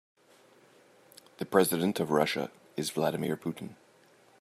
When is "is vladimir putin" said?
2.75-3.75